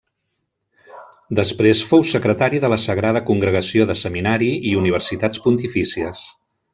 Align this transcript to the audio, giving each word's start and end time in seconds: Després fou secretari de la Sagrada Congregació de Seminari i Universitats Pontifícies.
Després 1.39 1.83
fou 1.91 2.05
secretari 2.13 2.63
de 2.65 2.71
la 2.75 2.79
Sagrada 2.85 3.21
Congregació 3.29 3.87
de 3.91 3.97
Seminari 4.03 4.49
i 4.71 4.75
Universitats 4.81 5.45
Pontifícies. 5.49 6.25